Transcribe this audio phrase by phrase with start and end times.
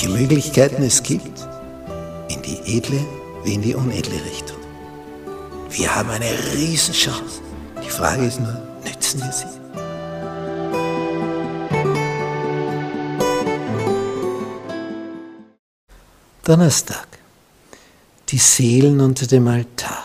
[0.00, 1.46] welche Möglichkeiten es gibt,
[2.28, 3.04] in die edle
[3.44, 4.56] wie in die unedle Richtung.
[5.68, 7.42] Wir haben eine Riesenchance.
[7.84, 9.44] Die Frage ist nur, nützen wir sie?
[16.44, 17.06] Donnerstag.
[18.30, 20.04] Die Seelen unter dem Altar.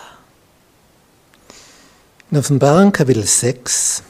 [2.30, 4.02] In Offenbarung Kapitel 6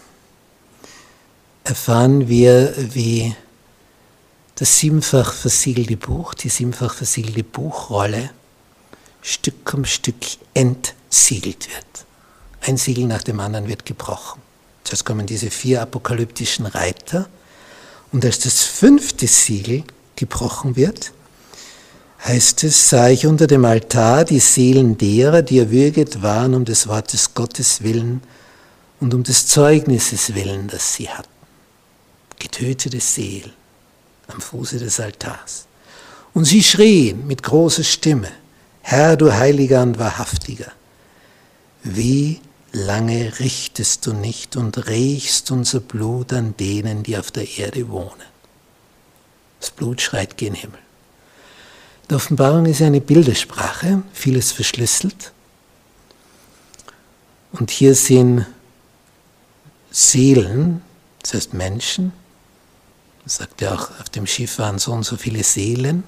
[1.62, 3.36] erfahren wir, wie
[4.56, 8.30] das siebenfach versiegelte Buch, die siebenfach versiegelte Buchrolle
[9.20, 10.14] Stück um Stück
[10.54, 12.06] entsiegelt wird.
[12.62, 14.40] Ein Siegel nach dem anderen wird gebrochen.
[14.82, 17.28] Zuerst kommen diese vier apokalyptischen Reiter
[18.12, 21.12] und als das fünfte Siegel gebrochen wird,
[22.24, 26.86] heißt es, sah ich unter dem Altar die Seelen derer, die erwürget waren um des
[26.86, 28.22] Wortes Gottes willen
[29.00, 31.28] und um des Zeugnisses willen, das sie hatten.
[32.38, 33.52] Getötete Seelen
[34.28, 35.66] am Fuße des Altars.
[36.34, 38.30] Und sie schrien mit großer Stimme,
[38.82, 40.70] Herr, du Heiliger und Wahrhaftiger,
[41.82, 42.40] wie
[42.72, 48.26] lange richtest du nicht und rächst unser Blut an denen, die auf der Erde wohnen?
[49.60, 50.78] Das Blut schreit gen Himmel.
[52.08, 55.32] Die Offenbarung ist eine Bildersprache, vieles verschlüsselt.
[57.52, 58.46] Und hier sind
[59.90, 60.82] Seelen,
[61.22, 62.12] das heißt Menschen,
[63.26, 66.04] sagt ja auch, auf dem Schiff waren so und so viele Seelen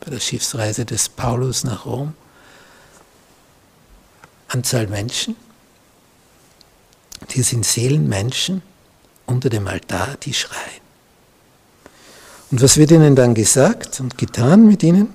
[0.00, 2.14] bei der Schiffsreise des Paulus nach Rom.
[4.48, 5.36] Anzahl Menschen.
[7.28, 8.62] Hier sind Seelenmenschen
[9.26, 10.84] unter dem Altar, die schreien.
[12.50, 15.12] Und was wird ihnen dann gesagt und getan mit ihnen?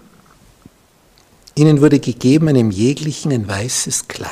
[1.55, 4.29] Ihnen wurde gegeben einem jeglichen ein weißes Kleid.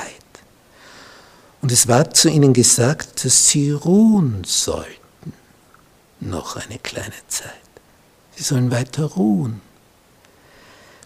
[1.62, 5.06] Und es war zu ihnen gesagt, dass sie ruhen sollten
[6.19, 7.51] noch eine kleine Zeit.
[8.35, 9.61] Sie sollen weiter ruhen,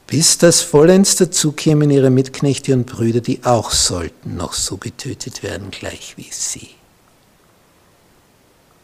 [0.08, 5.72] bis das vollends dazukämen ihre Mitknechte und Brüder, die auch sollten noch so getötet werden,
[5.72, 6.76] gleich wie sie.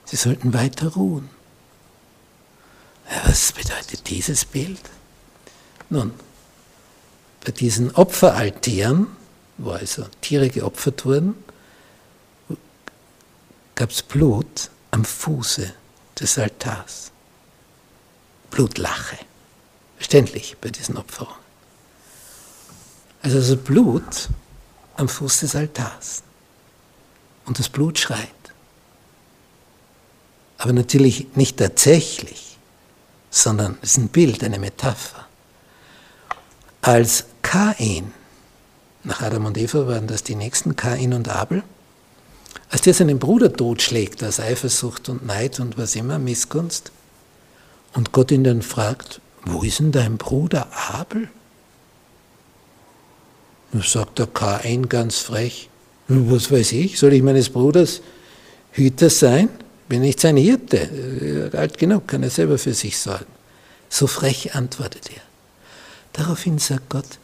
[0.06, 1.30] Sie sollten weiter ruhen.
[3.26, 4.80] Was bedeutet dieses Bild?
[5.90, 6.14] Nun,
[7.44, 9.08] bei diesen Opferaltären,
[9.58, 11.36] wo also Tiere geopfert wurden,
[13.76, 15.74] gab es Blut am Fuße
[16.20, 17.12] des Altars.
[18.50, 19.18] Blutlache.
[19.98, 21.36] Verständlich bei diesen Opferungen.
[23.22, 24.30] Also das Blut
[24.96, 26.24] am Fuß des Altars.
[27.46, 28.28] Und das Blut schreit.
[30.58, 32.58] Aber natürlich nicht tatsächlich,
[33.30, 35.26] sondern es ist ein Bild, eine Metapher.
[36.82, 38.14] Als Kain,
[39.04, 41.64] nach Adam und Eva waren das die nächsten, Kain und Abel,
[42.70, 46.92] als der seinen Bruder totschlägt aus Eifersucht und Neid und was immer, Missgunst,
[47.94, 51.30] und Gott ihn dann fragt, wo ist denn dein Bruder Abel?
[53.72, 55.70] Dann sagt der Kain ganz frech,
[56.08, 58.02] was weiß ich, soll ich meines Bruders
[58.72, 59.50] Hüter sein?
[59.90, 63.26] Bin nicht sein Hirte, alt genug, kann er selber für sich sorgen.
[63.90, 65.22] So frech antwortet er.
[66.14, 67.20] Daraufhin sagt Gott,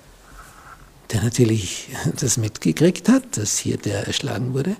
[1.11, 4.75] der natürlich das mitgekriegt hat, dass hier der erschlagen wurde,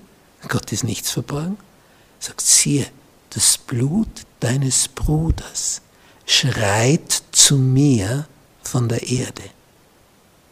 [0.47, 1.57] Gott ist nichts verborgen.
[2.19, 2.87] Sagt, siehe,
[3.31, 4.07] das Blut
[4.39, 5.81] deines Bruders
[6.25, 8.27] schreit zu mir
[8.61, 9.43] von der Erde.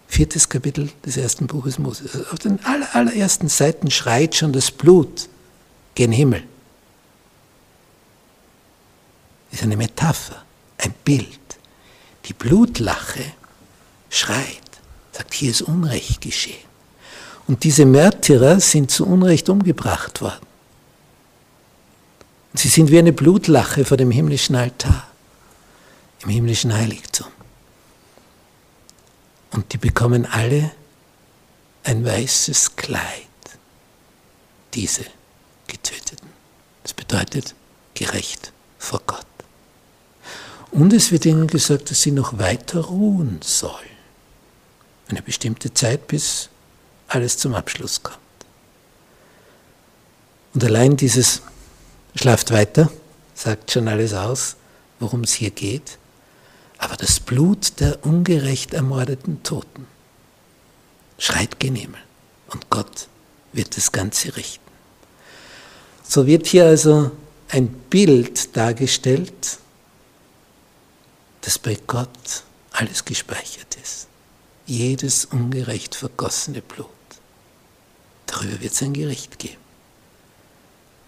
[0.08, 2.28] Viertes Kapitel des ersten Buches Moses.
[2.32, 5.30] Auf den allerersten Seiten schreit schon das Blut
[5.96, 6.44] gen Himmel.
[9.52, 10.44] Ist eine Metapher,
[10.78, 11.40] ein Bild.
[12.26, 13.24] Die Blutlache
[14.10, 14.62] schreit,
[15.12, 16.71] sagt, hier ist Unrecht geschehen.
[17.52, 20.48] Und diese Märtyrer sind zu Unrecht umgebracht worden.
[22.54, 25.06] Sie sind wie eine Blutlache vor dem himmlischen Altar,
[26.24, 27.28] im himmlischen Heiligtum.
[29.52, 30.72] Und die bekommen alle
[31.84, 33.28] ein weißes Kleid,
[34.74, 35.04] diese
[35.68, 36.30] Getöteten.
[36.84, 37.54] Das bedeutet
[37.96, 39.26] gerecht vor Gott.
[40.72, 43.76] Und es wird ihnen gesagt, dass sie noch weiter ruhen sollen.
[45.10, 46.48] Eine bestimmte Zeit bis
[47.14, 48.18] alles zum Abschluss kommt.
[50.54, 51.42] Und allein dieses
[52.16, 52.92] schlaft weiter,
[53.34, 54.56] sagt schon alles aus,
[55.00, 55.98] worum es hier geht.
[56.78, 59.88] Aber das Blut der ungerecht ermordeten Toten
[61.18, 62.02] schreit gen Himmel
[62.50, 63.08] und Gott
[63.54, 64.72] wird das Ganze richten.
[66.04, 67.12] So wird hier also
[67.50, 69.60] ein Bild dargestellt,
[71.42, 74.08] dass bei Gott alles gespeichert ist.
[74.66, 76.90] Jedes ungerecht vergossene Blut.
[78.32, 79.58] Darüber wird es ein Gericht geben.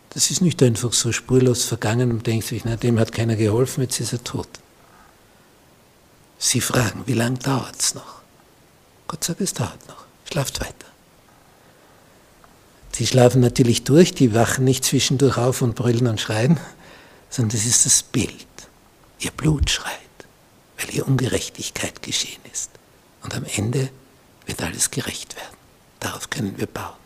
[0.10, 3.82] Das ist nicht einfach so spurlos vergangen und denkt sich, na, dem hat keiner geholfen,
[3.82, 4.50] jetzt ist er tot.
[6.38, 8.22] Sie fragen, wie lange dauert es noch?
[9.08, 10.06] Gott sagt, es dauert noch.
[10.30, 10.74] Schlaft weiter.
[12.96, 16.60] Die schlafen natürlich durch, die wachen nicht zwischendurch auf und brüllen und schreien,
[17.30, 18.46] sondern das ist das Bild.
[19.20, 19.94] Ihr Blut schreit,
[20.78, 22.70] weil ihr Ungerechtigkeit geschehen ist.
[23.24, 23.90] Und am Ende
[24.46, 25.58] wird alles gerecht werden.
[26.02, 27.03] Darauf können wir bauen.